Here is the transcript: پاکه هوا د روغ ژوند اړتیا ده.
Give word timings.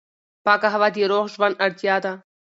پاکه 0.45 0.67
هوا 0.73 0.87
د 0.95 0.97
روغ 1.11 1.25
ژوند 1.33 1.59
اړتیا 1.65 1.95
ده. 2.05 2.13